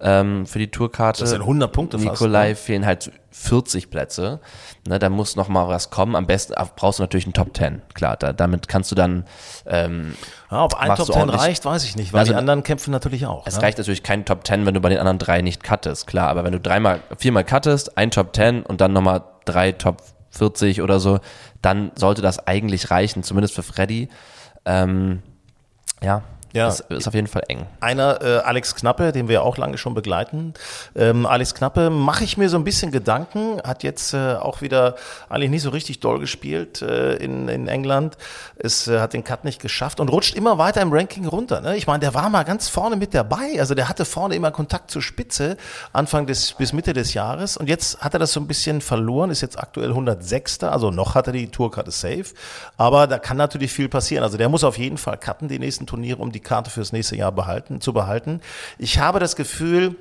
[0.00, 1.20] ähm, für die Tourkarte.
[1.20, 2.56] Das sind 100 Punkte fast, Nikolai ne?
[2.56, 4.40] fehlen halt 40 Plätze.
[4.86, 6.16] Ne, da muss noch mal was kommen.
[6.16, 7.82] Am besten ah, brauchst du natürlich einen Top 10.
[7.94, 9.24] Klar, da, damit kannst du dann
[9.64, 10.16] ähm,
[10.50, 12.62] Ja, ob ein Top du Ten ordentlich- reicht, weiß ich nicht, weil Also- die anderen
[12.62, 13.46] kämpfen natürlich auch.
[13.46, 13.62] es ne?
[13.62, 16.28] reicht natürlich kein Top 10, wenn du bei den anderen drei nicht cuttest, klar.
[16.28, 19.31] Aber wenn du dreimal, viermal cuttest, ein Top 10 und dann nochmal drei
[19.72, 21.20] Top 40 oder so,
[21.60, 24.08] dann sollte das eigentlich reichen, zumindest für Freddy.
[24.64, 25.22] Ähm,
[26.02, 26.66] ja, Ja.
[26.66, 27.66] Das ist auf jeden Fall eng.
[27.80, 30.52] Einer, äh, Alex Knappe, den wir auch lange schon begleiten.
[30.94, 34.96] Ähm, Alex Knappe mache ich mir so ein bisschen Gedanken, hat jetzt äh, auch wieder
[35.28, 38.16] eigentlich nicht so richtig doll gespielt äh, in, in England.
[38.56, 41.60] Es äh, hat den Cut nicht geschafft und rutscht immer weiter im Ranking runter.
[41.60, 41.76] Ne?
[41.76, 43.58] Ich meine, der war mal ganz vorne mit dabei.
[43.58, 45.56] Also der hatte vorne immer Kontakt zur Spitze
[45.92, 49.30] Anfang des bis Mitte des Jahres und jetzt hat er das so ein bisschen verloren,
[49.30, 50.62] ist jetzt aktuell 106.
[50.64, 52.26] Also noch hat er die Tourkarte safe,
[52.76, 54.22] aber da kann natürlich viel passieren.
[54.22, 57.16] Also der muss auf jeden Fall cutten die nächsten Turniere, um die Karte fürs nächste
[57.16, 58.40] Jahr behalten, zu behalten.
[58.78, 59.96] Ich habe das Gefühl,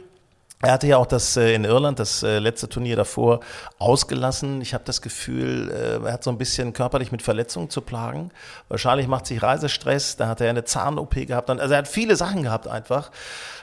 [0.61, 3.39] er hatte ja auch das äh, in Irland, das äh, letzte Turnier davor,
[3.79, 4.61] ausgelassen.
[4.61, 8.29] Ich habe das Gefühl, äh, er hat so ein bisschen körperlich mit Verletzungen zu plagen.
[8.69, 11.49] Wahrscheinlich macht sich Reisestress, da hat er eine Zahn-OP gehabt.
[11.49, 13.09] Also er hat viele Sachen gehabt einfach.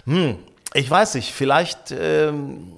[0.06, 0.38] Hm,
[0.74, 2.72] ich weiß nicht, vielleicht ähm,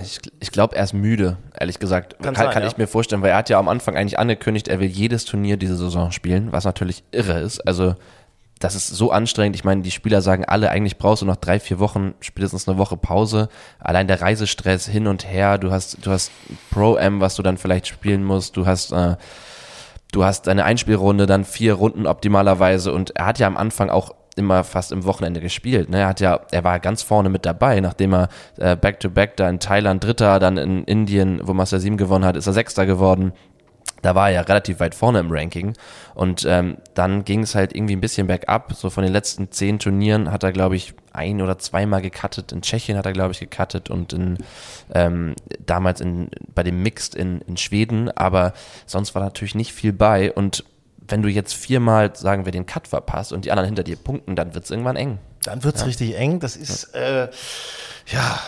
[0.00, 2.14] Ich, ich glaube, er ist müde, ehrlich gesagt.
[2.14, 2.68] Kann Kann, sein, kann ja.
[2.68, 5.56] ich mir vorstellen, weil er hat ja am Anfang eigentlich angekündigt, er will jedes Turnier
[5.56, 7.60] diese Saison spielen, was natürlich irre ist.
[7.66, 7.96] Also,
[8.58, 9.56] das ist so anstrengend.
[9.56, 12.78] Ich meine, die Spieler sagen alle, eigentlich brauchst du noch drei, vier Wochen, spätestens eine
[12.78, 13.48] Woche Pause.
[13.78, 16.30] Allein der Reisestress hin und her, du hast, du hast
[16.70, 19.16] Pro-M, was du dann vielleicht spielen musst, du hast, äh,
[20.12, 24.14] du hast deine Einspielrunde, dann vier Runden optimalerweise und er hat ja am Anfang auch
[24.36, 25.88] immer fast im Wochenende gespielt.
[25.90, 26.00] Ne?
[26.00, 29.60] Er hat ja, er war ganz vorne mit dabei, nachdem er äh, Back-to-Back da in
[29.60, 33.32] Thailand Dritter, dann in Indien, wo Master 7 gewonnen hat, ist er Sechster geworden.
[34.04, 35.72] Da war er ja relativ weit vorne im Ranking.
[36.14, 38.74] Und ähm, dann ging es halt irgendwie ein bisschen bergab.
[38.74, 42.52] So von den letzten zehn Turnieren hat er, glaube ich, ein oder zweimal gecuttet.
[42.52, 44.36] In Tschechien hat er, glaube ich, gecuttet und in,
[44.92, 48.10] ähm, damals in, bei dem Mixed in, in Schweden.
[48.10, 48.52] Aber
[48.84, 50.30] sonst war natürlich nicht viel bei.
[50.30, 50.64] Und
[51.08, 54.36] wenn du jetzt viermal, sagen wir, den Cut verpasst und die anderen hinter dir punkten,
[54.36, 55.18] dann wird es irgendwann eng.
[55.44, 56.40] Dann wird's richtig eng.
[56.40, 57.28] Das ist, äh,
[58.08, 58.38] ja,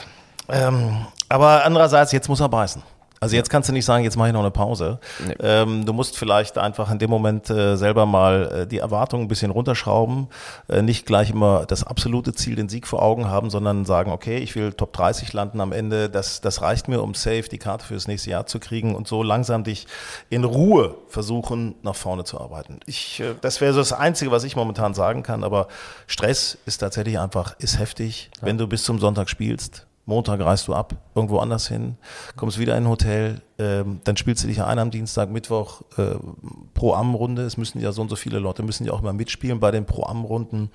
[0.50, 2.82] ähm, aber andererseits, jetzt muss er beißen.
[3.20, 4.98] Also jetzt kannst du nicht sagen, jetzt mache ich noch eine Pause.
[5.26, 5.34] Nee.
[5.40, 9.28] Ähm, du musst vielleicht einfach in dem Moment äh, selber mal äh, die Erwartungen ein
[9.28, 10.28] bisschen runterschrauben,
[10.68, 14.38] äh, nicht gleich immer das absolute Ziel, den Sieg vor Augen haben, sondern sagen, okay,
[14.38, 17.86] ich will Top 30 landen am Ende, das, das reicht mir, um safe die Karte
[17.86, 19.86] fürs nächste Jahr zu kriegen und so langsam dich
[20.28, 22.80] in Ruhe versuchen, nach vorne zu arbeiten.
[22.86, 25.68] Ich, äh, das wäre so das Einzige, was ich momentan sagen kann, aber
[26.06, 29.86] Stress ist tatsächlich einfach, ist heftig, wenn du bis zum Sonntag spielst.
[30.06, 31.96] Montag reist du ab, irgendwo anders hin,
[32.36, 36.14] kommst wieder in ein Hotel, ähm, dann spielst du dich ein am Dienstag, Mittwoch äh,
[36.74, 37.42] Pro-Am-Runde.
[37.42, 39.84] Es müssen ja so und so viele Leute, müssen ja auch immer mitspielen bei den
[39.84, 40.70] Pro-Am-Runden.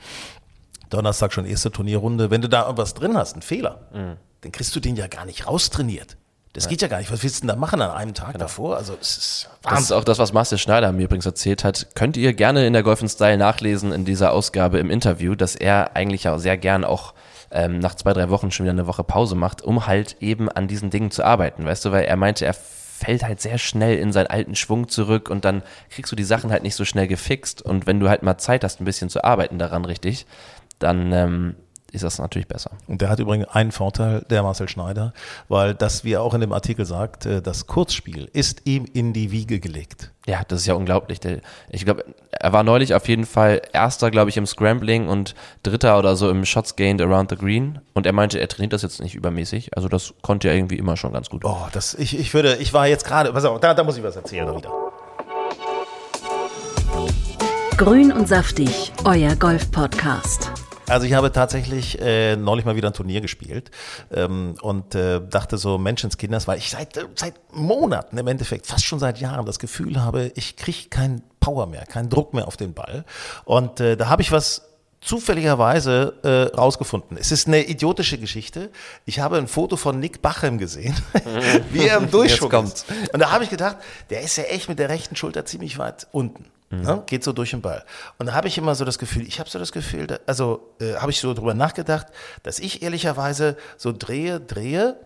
[0.90, 2.30] Donnerstag schon erste Turnierrunde.
[2.30, 3.80] Wenn du da irgendwas drin hast, einen Fehler,
[4.42, 6.18] dann kriegst du den ja gar nicht raustrainiert.
[6.54, 7.10] Das geht ja gar nicht.
[7.10, 8.76] Was willst du denn da machen an einem Tag davor?
[8.76, 9.98] Also es ist Das ist Wahnsinn.
[9.98, 11.96] auch das, was Marcel Schneider mir übrigens erzählt hat.
[11.96, 15.96] Könnt ihr gerne in der Golf Style nachlesen in dieser Ausgabe im Interview, dass er
[15.96, 17.14] eigentlich ja sehr gern auch
[17.52, 20.68] ähm, nach zwei, drei Wochen schon wieder eine Woche Pause macht, um halt eben an
[20.68, 24.12] diesen Dingen zu arbeiten, weißt du, weil er meinte, er fällt halt sehr schnell in
[24.12, 27.62] seinen alten Schwung zurück und dann kriegst du die Sachen halt nicht so schnell gefixt.
[27.62, 30.28] Und wenn du halt mal Zeit hast, ein bisschen zu arbeiten daran richtig,
[30.78, 31.56] dann ähm,
[31.92, 32.72] ist das natürlich besser.
[32.88, 35.14] Und der hat übrigens einen Vorteil, der Marcel Schneider,
[35.50, 39.14] weil das, wie er auch in dem Artikel sagt, äh, das Kurzspiel ist ihm in
[39.14, 40.12] die Wiege gelegt.
[40.28, 41.20] Ja, das ist ja unglaublich.
[41.70, 45.98] Ich glaube, er war neulich auf jeden Fall Erster, glaube ich, im Scrambling und Dritter
[45.98, 47.80] oder so im Shots Gained Around the Green.
[47.94, 49.76] Und er meinte, er trainiert das jetzt nicht übermäßig.
[49.76, 51.44] Also das konnte er irgendwie immer schon ganz gut.
[51.44, 54.04] Oh, das, ich, ich würde, ich war jetzt gerade, pass auf, da, da muss ich
[54.04, 54.72] was erzählen wieder.
[57.78, 60.61] Grün und saftig, euer Golf-Podcast.
[60.92, 63.72] Also ich habe tatsächlich äh, neulich mal wieder ein Turnier gespielt
[64.12, 68.84] ähm, und äh, dachte so, Menschenskinders, weil ich seit, äh, seit Monaten im Endeffekt, fast
[68.84, 72.58] schon seit Jahren das Gefühl habe, ich kriege keinen Power mehr, keinen Druck mehr auf
[72.58, 73.06] den Ball.
[73.46, 74.64] Und äh, da habe ich was
[75.00, 77.18] zufälligerweise äh, rausgefunden.
[77.18, 78.70] Es ist eine idiotische Geschichte.
[79.06, 80.96] Ich habe ein Foto von Nick Bachem gesehen,
[81.72, 82.86] wie er im Durchschwung ist.
[83.14, 83.78] Und da habe ich gedacht,
[84.10, 86.52] der ist ja echt mit der rechten Schulter ziemlich weit unten.
[86.72, 86.82] Mhm.
[86.82, 87.04] Ne?
[87.06, 87.84] Geht so durch den Ball.
[88.18, 90.74] Und da habe ich immer so das Gefühl, ich habe so das Gefühl, da, also
[90.80, 92.08] äh, habe ich so drüber nachgedacht,
[92.44, 94.98] dass ich ehrlicherweise so drehe, drehe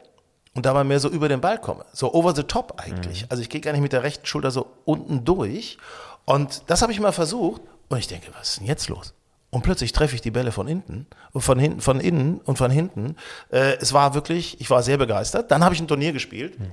[0.53, 1.85] und dabei mehr so über den Ball komme.
[1.91, 3.23] So over the top eigentlich.
[3.23, 3.27] Mhm.
[3.29, 5.77] Also ich gehe gar nicht mit der rechten Schulter so unten durch.
[6.23, 7.61] Und das habe ich mal versucht.
[7.89, 9.13] Und ich denke, was ist denn jetzt los?
[9.51, 13.15] Und plötzlich treffe ich die Bälle von hinten, von hinten, von innen und von hinten.
[13.51, 15.51] Äh, es war wirklich, ich war sehr begeistert.
[15.51, 16.59] Dann habe ich ein Turnier gespielt.
[16.59, 16.71] Mhm.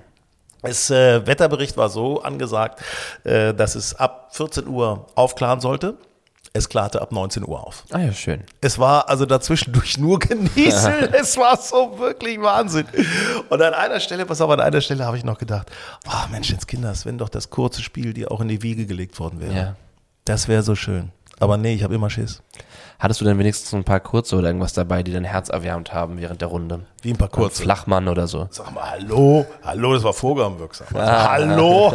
[0.62, 2.81] Das äh, Wetterbericht war so angesagt,
[3.25, 5.96] äh, dass es ab 14 Uhr aufklaren sollte.
[6.55, 7.85] Es klarte ab 19 Uhr auf.
[7.90, 8.42] Ah ja, schön.
[8.61, 10.92] Es war also dazwischendurch nur genießen.
[11.12, 12.87] es war so wirklich Wahnsinn.
[13.48, 15.70] Und an einer Stelle, pass auf, an einer Stelle habe ich noch gedacht,
[16.07, 19.18] oh Mensch, jetzt Kinders, wenn doch das kurze Spiel dir auch in die Wiege gelegt
[19.18, 19.55] worden wäre.
[19.55, 19.77] Ja.
[20.27, 21.11] Das wäre so schön.
[21.40, 22.42] Aber nee, ich habe immer Schiss.
[23.03, 26.21] Hattest du denn wenigstens ein paar kurze oder irgendwas dabei, die dein Herz erwärmt haben
[26.21, 26.83] während der Runde?
[27.01, 27.61] Wie ein paar kurze?
[27.61, 28.47] Ein Flachmann oder so.
[28.53, 30.87] Sag mal, hallo, hallo, das war vorgabenwirksam.
[30.95, 31.33] Also, ah.
[31.33, 31.93] Hallo.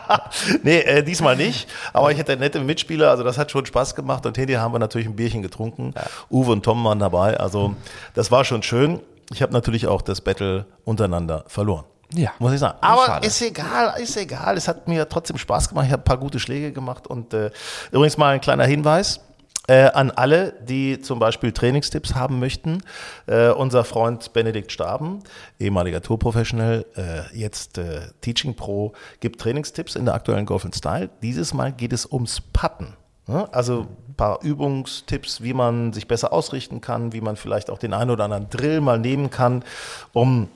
[0.62, 1.68] nee, äh, diesmal nicht.
[1.92, 4.26] Aber ich hatte nette Mitspieler, also das hat schon Spaß gemacht.
[4.26, 5.92] Und hinterher haben wir natürlich ein Bierchen getrunken.
[5.96, 6.02] Ja.
[6.30, 7.36] Uwe und Tom waren dabei.
[7.36, 7.74] Also
[8.14, 9.00] das war schon schön.
[9.32, 11.84] Ich habe natürlich auch das Battle untereinander verloren.
[12.12, 12.30] Ja.
[12.38, 12.78] Muss ich sagen.
[12.80, 13.26] Aber Schade.
[13.26, 14.56] ist egal, ist egal.
[14.56, 15.86] Es hat mir trotzdem Spaß gemacht.
[15.86, 17.08] Ich habe ein paar gute Schläge gemacht.
[17.08, 17.50] Und äh,
[17.90, 19.18] übrigens mal ein kleiner Hinweis.
[19.66, 22.82] Äh, an alle, die zum Beispiel Trainingstipps haben möchten.
[23.26, 25.20] Äh, unser Freund Benedikt Staben,
[25.58, 31.08] ehemaliger Tourprofessional, äh, jetzt äh, Teaching Pro, gibt Trainingstipps in der aktuellen Golf Style.
[31.22, 32.94] Dieses Mal geht es ums Putten.
[33.26, 33.48] Ne?
[33.52, 37.94] Also ein paar Übungstipps, wie man sich besser ausrichten kann, wie man vielleicht auch den
[37.94, 39.64] einen oder anderen Drill mal nehmen kann,
[40.12, 40.48] um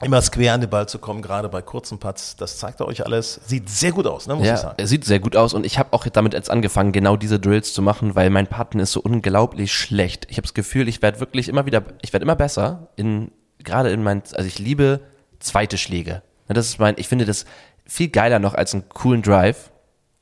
[0.00, 2.36] immer square an den Ball zu kommen, gerade bei kurzen Putts.
[2.36, 3.40] Das zeigt er euch alles.
[3.46, 4.74] Sieht sehr gut aus, ne, muss ja, ich sagen.
[4.76, 7.72] Er sieht sehr gut aus und ich habe auch damit jetzt angefangen, genau diese Drills
[7.72, 10.26] zu machen, weil mein Putten ist so unglaublich schlecht.
[10.30, 13.30] Ich habe das Gefühl, ich werde wirklich immer wieder, ich werde immer besser in,
[13.62, 15.00] gerade in mein, also ich liebe
[15.38, 16.22] zweite Schläge.
[16.48, 17.46] Das ist mein, ich finde das
[17.86, 19.70] viel geiler noch als einen coolen Drive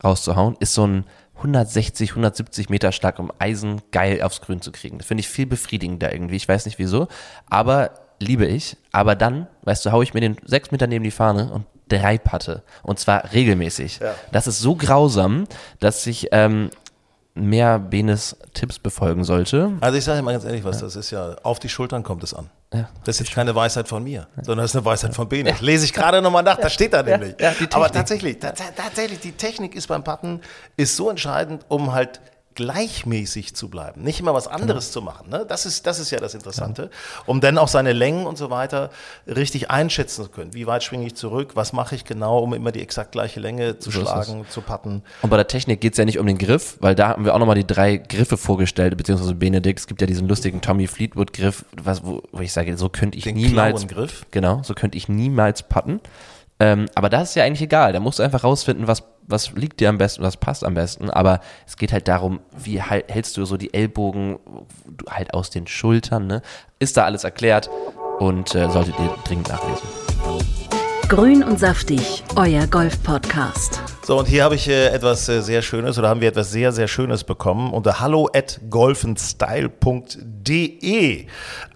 [0.03, 1.05] rauszuhauen, ist so ein
[1.37, 4.99] 160, 170 Meter Schlag um Eisen geil aufs Grün zu kriegen.
[4.99, 6.37] Das finde ich viel befriedigender irgendwie.
[6.37, 7.09] Ich weiß nicht wieso,
[7.47, 7.91] aber
[8.23, 8.77] liebe ich.
[8.93, 12.19] Aber dann, weißt du, haue ich mir den sechs Meter neben die Fahne und drei
[12.19, 12.63] Patte.
[12.83, 14.01] Und zwar regelmäßig.
[14.01, 14.15] Ja.
[14.31, 15.47] Das ist so grausam,
[15.81, 16.71] dass ich ähm,
[17.35, 19.73] mehr Benes Tipps befolgen sollte.
[19.81, 20.87] Also ich sage dir mal ganz ehrlich was, ja.
[20.87, 22.51] das ist ja, auf die Schultern kommt es an.
[22.73, 22.89] Ja.
[23.05, 25.55] Das ist jetzt keine Weisheit von mir, sondern das ist eine Weisheit von Bene.
[25.61, 27.35] Lese ich gerade nochmal nach, da steht da nämlich.
[27.73, 30.41] Aber tatsächlich, tatsächlich, die Technik ist beim Patten
[30.77, 32.21] ist so entscheidend, um halt
[32.55, 34.93] gleichmäßig zu bleiben, nicht immer was anderes genau.
[34.93, 35.31] zu machen.
[35.31, 35.45] Ne?
[35.47, 37.23] Das, ist, das ist ja das Interessante, ja.
[37.27, 38.91] um dann auch seine Längen und so weiter
[39.27, 40.55] richtig einschätzen zu können.
[40.55, 43.79] Wie weit schwinge ich zurück, was mache ich genau, um immer die exakt gleiche Länge
[43.79, 45.03] zu so schlagen, zu patten.
[45.23, 47.35] Und bei der Technik geht es ja nicht um den Griff, weil da haben wir
[47.35, 51.33] auch nochmal die drei Griffe vorgestellt, beziehungsweise Benedikt, es gibt ja diesen lustigen Tommy Fleetwood
[51.33, 54.27] Griff, was, wo, wo ich sage, so könnte ich den niemals, Griff.
[54.31, 56.01] genau, so könnte ich niemals patten.
[56.63, 57.93] Ähm, aber das ist ja eigentlich egal.
[57.93, 61.11] Da musst du einfach rausfinden, was, was liegt dir am besten, was passt am besten.
[61.11, 64.39] Aber es geht halt darum, wie halt, hältst du so die Ellbogen
[65.11, 66.29] halt aus den Schultern.
[66.29, 66.41] Ne?
[66.79, 67.69] Ist da alles erklärt
[68.21, 69.89] und äh, solltet ihr dringend nachlesen.
[71.09, 73.83] Grün und saftig, euer Golf-Podcast.
[74.05, 76.71] So, und hier habe ich äh, etwas äh, sehr Schönes oder haben wir etwas sehr,
[76.71, 81.27] sehr Schönes bekommen unter hallo at golfenstyle.de.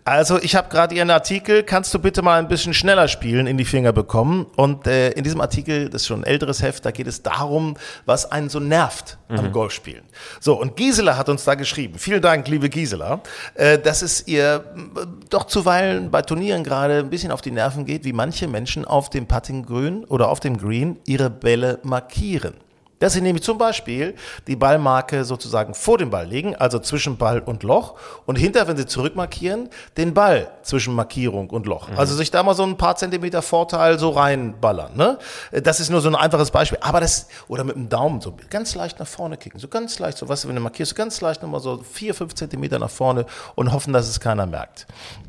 [0.07, 3.59] Also ich habe gerade Ihren Artikel, kannst du bitte mal ein bisschen schneller spielen, in
[3.59, 4.47] die Finger bekommen.
[4.55, 7.77] Und äh, in diesem Artikel, das ist schon ein älteres Heft, da geht es darum,
[8.05, 9.39] was einen so nervt mhm.
[9.41, 10.05] am Golfspielen.
[10.39, 13.21] So, und Gisela hat uns da geschrieben, vielen Dank, liebe Gisela,
[13.55, 17.85] äh, dass es ihr äh, doch zuweilen bei Turnieren gerade ein bisschen auf die Nerven
[17.85, 22.55] geht, wie manche Menschen auf dem Puttinggrün oder auf dem Green ihre Bälle markieren.
[22.99, 24.15] Dass Sie nämlich zum Beispiel
[24.47, 28.77] die Ballmarke sozusagen vor dem Ball legen, also zwischen Ball und Loch, und hinter, wenn
[28.77, 31.89] Sie zurückmarkieren, den Ball zwischen Markierung und Loch.
[31.97, 34.97] Also sich da mal so ein paar Zentimeter Vorteil so reinballern.
[34.97, 35.19] Ne?
[35.53, 36.79] Das ist nur so ein einfaches Beispiel.
[36.81, 40.19] Aber das, oder mit dem Daumen so ganz leicht nach vorne kicken, so ganz leicht,
[40.19, 42.91] so weißt du, wenn du markierst, so ganz leicht nochmal so vier, fünf Zentimeter nach
[42.91, 44.87] vorne und hoffen, dass es keiner merkt.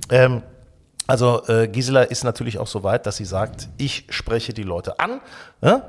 [0.09, 0.41] Ähm,
[1.07, 4.99] also äh, Gisela ist natürlich auch so weit, dass sie sagt, ich spreche die Leute
[4.99, 5.21] an.
[5.61, 5.81] Ne?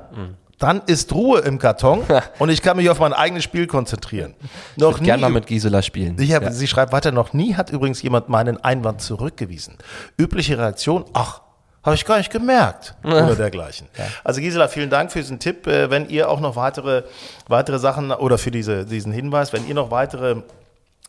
[0.59, 2.03] Dann ist Ruhe im Karton
[2.37, 4.35] und ich kann mich auf mein eigenes Spiel konzentrieren.
[4.75, 6.17] Noch nie, Gerne mal mit Gisela spielen.
[6.19, 6.51] ich hab, Ja.
[6.51, 9.77] Sie schreibt weiter, noch nie hat übrigens jemand meinen Einwand zurückgewiesen.
[10.17, 11.41] Übliche Reaktion, ach,
[11.81, 12.93] habe ich gar nicht gemerkt.
[13.03, 13.87] Oder dergleichen.
[14.25, 15.65] Also Gisela, vielen Dank für diesen Tipp.
[15.65, 17.03] Äh, Wenn ihr auch noch weitere,
[17.47, 20.41] weitere Sachen oder für diese, diesen Hinweis, wenn ihr noch weitere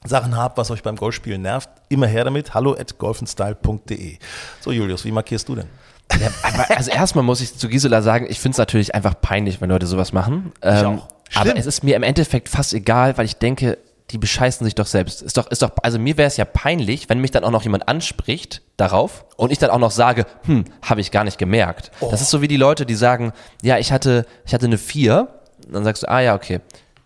[0.05, 2.55] Sachen habt, was euch beim Golfspielen nervt, immer her damit.
[2.55, 4.17] Hallo at golfenstyle.de.
[4.61, 5.67] So, Julius, wie markierst du denn?
[6.19, 9.61] Ja, aber also erstmal muss ich zu Gisela sagen, ich finde es natürlich einfach peinlich,
[9.61, 10.53] wenn Leute sowas machen.
[10.63, 11.09] Ähm, auch.
[11.35, 13.79] aber es ist mir im Endeffekt fast egal, weil ich denke,
[14.11, 15.23] die bescheißen sich doch selbst.
[15.23, 17.63] Ist doch, ist doch, also mir wäre es ja peinlich, wenn mich dann auch noch
[17.63, 21.91] jemand anspricht darauf und ich dann auch noch sage, hm, habe ich gar nicht gemerkt.
[22.11, 25.29] Das ist so wie die Leute, die sagen, ja, ich hatte, ich hatte eine 4,
[25.69, 26.61] dann sagst du, ah ja, okay.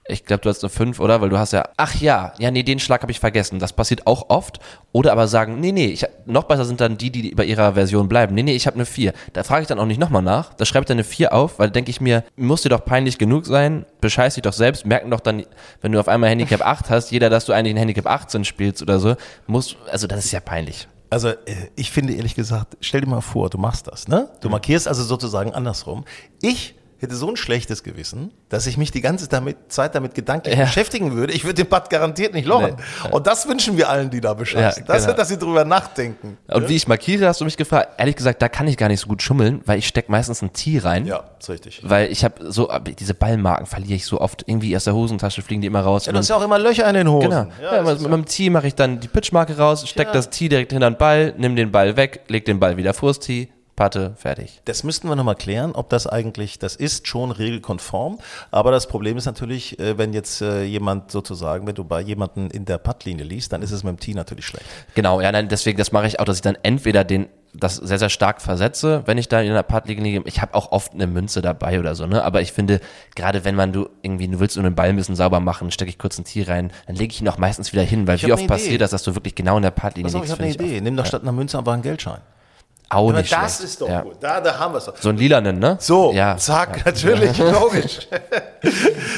[0.06, 1.22] Ich glaube, du hast eine 5, oder?
[1.22, 3.58] Weil du hast ja, ach ja, ja, nee, den Schlag habe ich vergessen.
[3.58, 4.58] Das passiert auch oft.
[4.92, 8.06] Oder aber sagen, nee, nee, ich, noch besser sind dann die, die bei ihrer Version
[8.08, 8.34] bleiben.
[8.34, 9.14] Nee, nee, ich habe eine 4.
[9.32, 10.52] Da frage ich dann auch nicht nochmal nach.
[10.54, 13.16] Da schreibe ich dann eine 4 auf, weil denke ich mir, muss dir doch peinlich
[13.16, 15.46] genug sein, bescheiß dich doch selbst, merken doch dann,
[15.80, 18.82] wenn du auf einmal Handicap 8 hast, jeder, dass du eigentlich ein Handicap 18 spielst
[18.82, 20.86] oder so, muss, also das ist ja peinlich.
[21.08, 21.36] Also äh,
[21.76, 24.28] ich finde ehrlich gesagt, stell dir mal vor, du machst das, ne?
[24.40, 26.04] Du markierst also sozusagen andersrum.
[26.42, 30.56] Ich hätte so ein schlechtes Gewissen, dass ich mich die ganze damit, Zeit damit gedanklich
[30.56, 30.64] Ja.
[30.64, 31.32] beschäftigen würde.
[31.32, 32.76] Ich würde den Putt garantiert nicht lochen.
[33.10, 34.84] Und das wünschen wir allen, die da bescheißen.
[34.86, 35.16] Ja, das, genau.
[35.16, 36.36] dass sie drüber nachdenken.
[36.48, 37.90] Und wie ich markiere, hast du mich gefragt.
[37.98, 40.52] Ehrlich gesagt, da kann ich gar nicht so gut schummeln, weil ich steck meistens ein
[40.52, 41.06] T rein.
[41.06, 41.80] Ja, ist richtig.
[41.84, 44.44] Weil ich habe so, aber diese Ballmarken verliere ich so oft.
[44.46, 46.06] Irgendwie aus der Hosentasche fliegen die immer raus.
[46.06, 47.30] Ja, Und du hast ja auch immer Löcher in den Hosen.
[47.30, 47.46] Genau.
[47.62, 50.48] Ja, das mit, mit dem Tee mache ich dann die Pitchmarke raus, steck das Tee
[50.48, 54.14] direkt hinter den Ball, nimm den Ball weg, leg den Ball wieder vors Tee, Patte,
[54.16, 54.60] fertig.
[54.66, 58.18] Das müssten wir nochmal klären, ob das eigentlich, das ist schon regelkonform,
[58.52, 62.48] aber das Problem ist natürlich, äh, wenn jetzt äh, jemand sozusagen, wenn du bei jemandem
[62.50, 64.64] in der Puttlinie liest, dann ist es mit dem Tee natürlich schlecht.
[64.94, 68.00] Genau, ja, nein, deswegen, das mache ich auch, dass ich dann entweder den das sehr,
[68.00, 70.22] sehr stark versetze, wenn ich da in der Part liege.
[70.26, 72.24] Ich habe auch oft eine Münze dabei oder so, ne?
[72.24, 72.80] Aber ich finde,
[73.14, 75.88] gerade wenn man du irgendwie, du willst nur den Ball ein bisschen sauber machen, stecke
[75.88, 78.26] ich kurz ein Tee rein, dann lege ich ihn auch meistens wieder hin, weil Ich
[78.26, 80.32] wie oft passiert das, dass du wirklich genau in der Partlinie auf, ich liegst?
[80.32, 80.74] habe eine Idee.
[80.76, 80.82] oft.
[80.82, 82.18] Nimm doch statt einer Münze einfach einen Geldschein.
[82.90, 83.70] Auch Aber nicht das schlecht.
[83.72, 84.02] ist doch ja.
[84.02, 84.16] gut.
[84.20, 84.96] Da, da haben wir es doch.
[84.98, 85.76] So ein lilanen, ne?
[85.80, 86.36] So, ja.
[86.36, 88.06] zack, natürlich, logisch.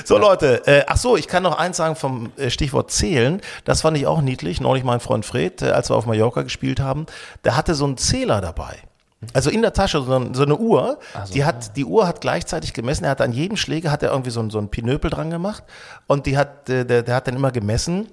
[0.05, 3.41] so Leute, äh, ach so, ich kann noch eins sagen vom äh, Stichwort zählen.
[3.65, 4.61] Das fand ich auch niedlich.
[4.61, 7.07] Neulich mein Freund Fred, äh, als wir auf Mallorca gespielt haben,
[7.45, 8.77] der hatte so einen Zähler dabei.
[9.33, 10.99] Also in der Tasche so, ein- so eine Uhr.
[11.35, 13.05] die hat die Uhr hat gleichzeitig gemessen.
[13.05, 15.65] Er hat an jedem Schläger hat er irgendwie so, ein- so ein Pinöpel dran gemacht
[16.07, 18.09] und die hat äh, der, der hat dann immer gemessen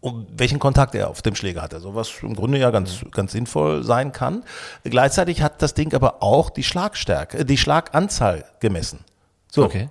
[0.00, 1.80] um welchen Kontakt er auf dem Schläger hatte.
[1.80, 4.44] So was im Grunde ja ganz, ganz sinnvoll sein kann.
[4.84, 9.04] Gleichzeitig hat das Ding aber auch die Schlagstärke, äh, die Schlaganzahl gemessen.
[9.50, 9.64] So.
[9.64, 9.90] Okay.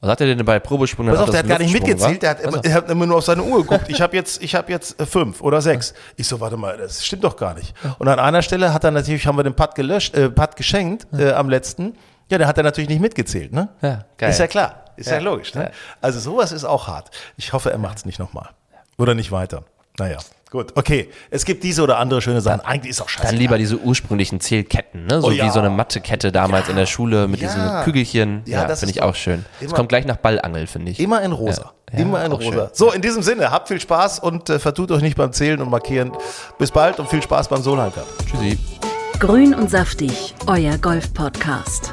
[0.00, 1.06] Was hat er denn bei Probesprung?
[1.08, 3.24] Pass auf, der hat gar nicht mitgezählt, der hat, immer, der hat immer nur auf
[3.24, 3.84] seine Uhr geguckt.
[3.88, 5.92] Ich habe jetzt, ich habe jetzt äh, fünf oder sechs.
[6.16, 7.74] Ich so, warte mal, das stimmt doch gar nicht.
[7.98, 11.06] Und an einer Stelle hat er natürlich, haben wir den Putt gelöscht, äh, Putt geschenkt
[11.12, 11.96] äh, am letzten.
[12.30, 13.68] Ja, der hat er natürlich nicht mitgezählt, ne?
[13.82, 14.30] Ja, geil.
[14.30, 15.52] Ist ja klar, ist ja, Ja, logisch.
[15.54, 15.64] Ne?
[15.64, 15.70] ja.
[16.00, 17.10] Also sowas ist auch hart.
[17.36, 18.48] Ich hoffe, er macht es nicht nochmal.
[19.00, 19.64] Oder nicht weiter.
[19.98, 20.18] Naja,
[20.50, 20.72] gut.
[20.76, 22.60] Okay, es gibt diese oder andere schöne Sachen.
[22.60, 23.26] Eigentlich ist auch scheiße.
[23.26, 25.20] Dann lieber diese ursprünglichen Zählketten, ne?
[25.20, 25.44] So Oh ja.
[25.44, 27.48] wie so eine Mathekette damals in der Schule mit Ja.
[27.48, 28.42] diesen Kügelchen.
[28.46, 29.44] Ja, Ja, das finde ich auch schön.
[29.60, 31.00] Es kommt gleich nach Ballangeln, finde ich.
[31.00, 31.72] Immer in rosa.
[31.92, 31.98] Ja.
[31.98, 32.52] Ja, Immer in rosa.
[32.52, 32.68] schön.
[32.72, 35.70] So, in diesem Sinne, habt viel Spaß und äh, vertut euch nicht beim Zählen und
[35.70, 36.12] Markieren.
[36.58, 38.06] Bis bald und viel Spaß beim Solheim Cup.
[38.26, 38.58] Tschüssi.
[39.18, 41.92] Grün und saftig, euer Golf-Podcast.